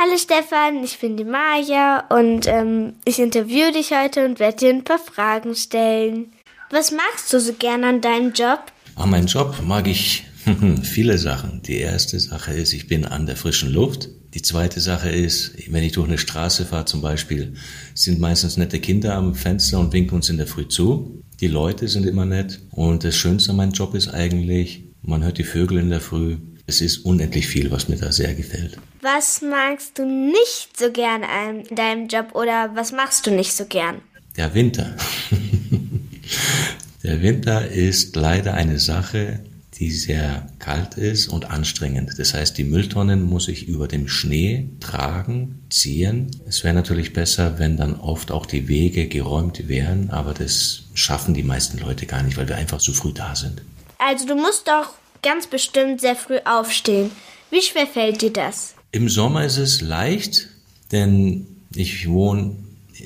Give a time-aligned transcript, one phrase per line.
[0.00, 4.70] Hallo Stefan, ich bin die Maja und ähm, ich interviewe dich heute und werde dir
[4.70, 6.26] ein paar Fragen stellen.
[6.70, 8.60] Was magst du so gern an deinem Job?
[8.94, 10.24] An meinem Job mag ich
[10.84, 11.62] viele Sachen.
[11.62, 14.08] Die erste Sache ist, ich bin an der frischen Luft.
[14.34, 17.54] Die zweite Sache ist, wenn ich durch eine Straße fahre zum Beispiel,
[17.92, 21.24] sind meistens nette Kinder am Fenster und winken uns in der Früh zu.
[21.40, 22.60] Die Leute sind immer nett.
[22.70, 26.36] Und das Schönste an meinem Job ist eigentlich, man hört die Vögel in der Früh.
[26.68, 28.76] Es ist unendlich viel, was mir da sehr gefällt.
[29.00, 33.64] Was magst du nicht so gern an deinem Job oder was machst du nicht so
[33.64, 34.02] gern?
[34.36, 34.94] Der Winter.
[37.02, 39.40] Der Winter ist leider eine Sache,
[39.78, 42.18] die sehr kalt ist und anstrengend.
[42.18, 46.30] Das heißt, die Mülltonnen muss ich über dem Schnee tragen, ziehen.
[46.46, 51.32] Es wäre natürlich besser, wenn dann oft auch die Wege geräumt wären, aber das schaffen
[51.32, 53.62] die meisten Leute gar nicht, weil wir einfach zu früh da sind.
[53.96, 54.90] Also du musst doch
[55.22, 57.10] ganz bestimmt sehr früh aufstehen.
[57.50, 58.74] Wie schwer fällt dir das?
[58.92, 60.48] Im Sommer ist es leicht,
[60.92, 62.56] denn ich wohne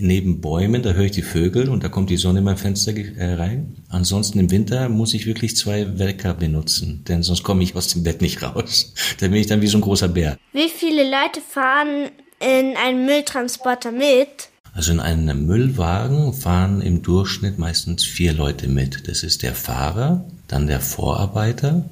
[0.00, 2.96] neben Bäumen, da höre ich die Vögel und da kommt die Sonne in mein Fenster
[2.96, 3.76] äh, rein.
[3.88, 8.02] Ansonsten im Winter muss ich wirklich zwei Wecker benutzen, denn sonst komme ich aus dem
[8.02, 8.94] Bett nicht raus.
[9.20, 10.36] Da bin ich dann wie so ein großer Bär.
[10.52, 14.48] Wie viele Leute fahren in einem Mülltransporter mit?
[14.74, 19.06] Also in einem Müllwagen fahren im Durchschnitt meistens vier Leute mit.
[19.06, 21.84] Das ist der Fahrer, dann der Vorarbeiter,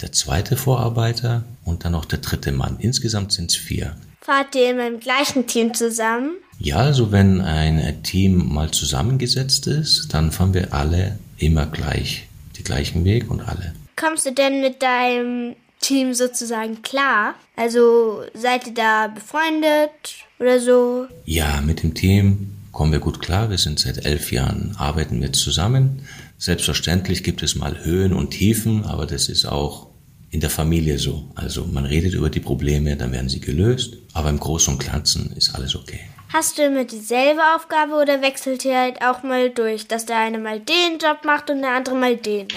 [0.00, 2.76] der zweite Vorarbeiter und dann noch der dritte Mann.
[2.78, 3.96] Insgesamt sind es vier.
[4.20, 6.36] Fahrt ihr immer im gleichen Team zusammen?
[6.58, 12.64] Ja, also wenn ein Team mal zusammengesetzt ist, dann fahren wir alle immer gleich, den
[12.64, 13.74] gleichen Weg und alle.
[13.96, 17.34] Kommst du denn mit deinem Team sozusagen klar?
[17.56, 19.90] Also seid ihr da befreundet
[20.38, 21.06] oder so?
[21.26, 23.50] Ja, mit dem Team kommen wir gut klar.
[23.50, 26.06] Wir sind seit elf Jahren, arbeiten wir zusammen.
[26.44, 29.86] Selbstverständlich gibt es mal Höhen und Tiefen, aber das ist auch
[30.30, 31.30] in der Familie so.
[31.34, 35.32] Also man redet über die Probleme, dann werden sie gelöst, aber im Großen und Ganzen
[35.38, 36.00] ist alles okay.
[36.28, 40.38] Hast du immer dieselbe Aufgabe oder wechselt ihr halt auch mal durch, dass der eine
[40.38, 42.48] mal den Job macht und der andere mal den?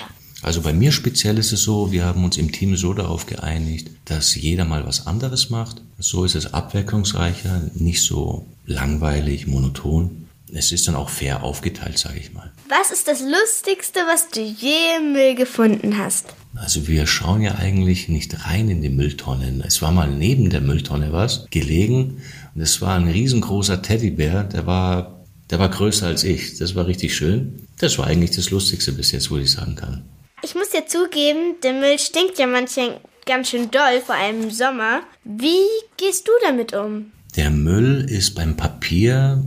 [0.41, 3.91] Also bei mir speziell ist es so, wir haben uns im Team so darauf geeinigt,
[4.03, 5.81] dass jeder mal was anderes macht.
[5.97, 10.26] So ist es abwechslungsreicher, nicht so langweilig, monoton.
[10.53, 12.51] Es ist dann auch fair aufgeteilt, sage ich mal.
[12.69, 16.27] Was ist das Lustigste, was du je im Müll gefunden hast?
[16.55, 19.61] Also wir schauen ja eigentlich nicht rein in die Mülltonnen.
[19.65, 22.21] Es war mal neben der Mülltonne was gelegen
[22.55, 26.57] und es war ein riesengroßer Teddybär, der war, der war größer als ich.
[26.57, 27.67] Das war richtig schön.
[27.79, 30.03] Das war eigentlich das Lustigste bis jetzt, wo ich sagen kann.
[30.43, 34.51] Ich muss ja zugeben, der Müll stinkt ja manchmal ganz schön doll, vor allem im
[34.51, 35.01] Sommer.
[35.23, 35.65] Wie
[35.97, 37.11] gehst du damit um?
[37.35, 39.43] Der Müll ist beim Papier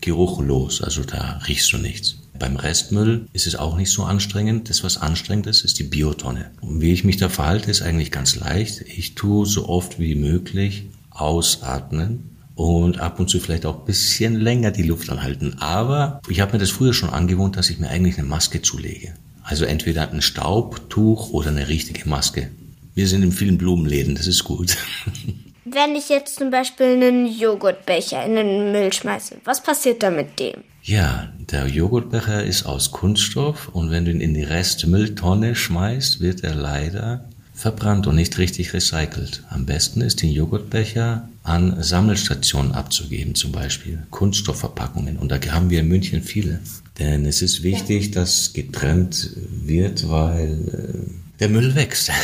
[0.00, 2.16] geruchlos, also da riechst du nichts.
[2.38, 4.70] Beim Restmüll ist es auch nicht so anstrengend.
[4.70, 6.50] Das, was anstrengend ist, ist die Biotonne.
[6.62, 8.80] Und wie ich mich da verhalte, ist eigentlich ganz leicht.
[8.80, 14.36] Ich tue so oft wie möglich ausatmen und ab und zu vielleicht auch ein bisschen
[14.36, 15.58] länger die Luft anhalten.
[15.58, 19.12] Aber ich habe mir das früher schon angewohnt, dass ich mir eigentlich eine Maske zulege.
[19.42, 22.48] Also entweder ein Staubtuch oder eine richtige Maske.
[22.94, 24.78] Wir sind in vielen Blumenläden, das ist gut.
[25.72, 30.40] Wenn ich jetzt zum Beispiel einen Joghurtbecher in den Müll schmeiße, was passiert da mit
[30.40, 30.64] dem?
[30.82, 36.42] Ja, der Joghurtbecher ist aus Kunststoff und wenn du ihn in die Restmülltonne schmeißt, wird
[36.42, 39.44] er leider verbrannt und nicht richtig recycelt.
[39.50, 45.18] Am besten ist den Joghurtbecher an Sammelstationen abzugeben, zum Beispiel Kunststoffverpackungen.
[45.18, 46.58] Und da haben wir in München viele.
[46.98, 52.10] Denn es ist wichtig, dass getrennt wird, weil äh, der Müll wächst.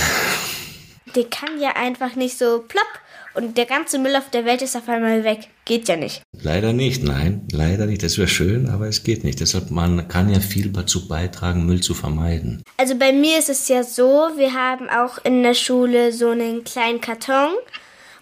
[1.15, 3.01] Der kann ja einfach nicht so plopp
[3.37, 5.49] und der ganze Müll auf der Welt ist auf einmal weg.
[5.65, 6.23] Geht ja nicht.
[6.41, 8.03] Leider nicht, nein, leider nicht.
[8.03, 9.41] Das wäre schön, aber es geht nicht.
[9.41, 12.63] Deshalb, man kann ja viel dazu beitragen, Müll zu vermeiden.
[12.79, 16.65] Also bei mir ist es ja so, wir haben auch in der Schule so einen
[16.65, 17.51] kleinen Karton,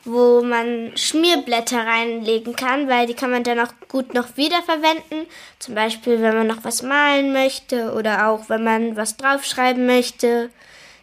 [0.05, 5.27] wo man Schmierblätter reinlegen kann, weil die kann man dann auch gut noch wiederverwenden.
[5.59, 10.51] Zum Beispiel, wenn man noch was malen möchte oder auch wenn man was draufschreiben möchte.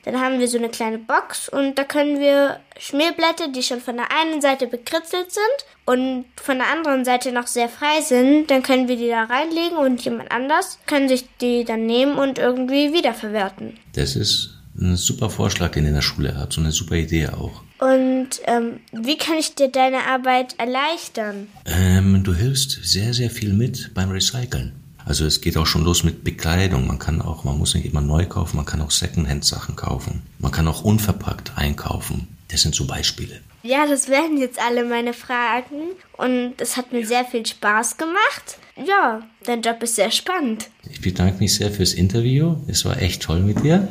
[0.03, 3.97] Dann haben wir so eine kleine Box und da können wir Schmierblätter, die schon von
[3.97, 8.63] der einen Seite bekritzelt sind und von der anderen Seite noch sehr frei sind, dann
[8.63, 12.93] können wir die da reinlegen und jemand anders kann sich die dann nehmen und irgendwie
[12.93, 13.77] wiederverwerten.
[13.93, 17.27] Das ist ein super Vorschlag, den ihr in der Schule habt, so eine super Idee
[17.27, 17.61] auch.
[17.79, 21.47] Und ähm, wie kann ich dir deine Arbeit erleichtern?
[21.65, 24.80] Ähm, du hilfst sehr, sehr viel mit beim Recyceln.
[25.05, 26.87] Also es geht auch schon los mit Bekleidung.
[26.87, 30.21] Man kann auch, man muss nicht immer neu kaufen, man kann auch Secondhand-Sachen kaufen.
[30.39, 32.27] Man kann auch unverpackt einkaufen.
[32.49, 33.39] Das sind so Beispiele.
[33.63, 38.57] Ja, das wären jetzt alle meine Fragen und es hat mir sehr viel Spaß gemacht.
[38.75, 40.69] Ja, dein Job ist sehr spannend.
[40.89, 42.55] Ich bedanke mich sehr fürs Interview.
[42.67, 43.87] Es war echt toll mit dir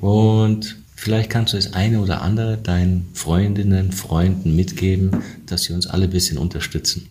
[0.00, 5.86] und Vielleicht kannst du das eine oder andere deinen Freundinnen, Freunden mitgeben, dass sie uns
[5.86, 7.10] alle ein bisschen unterstützen.